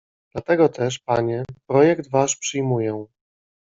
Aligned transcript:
"Dlatego 0.33 0.69
też, 0.69 0.99
panie, 0.99 1.43
projekt 1.67 2.09
wasz 2.09 2.35
przyjmuję." 2.37 3.05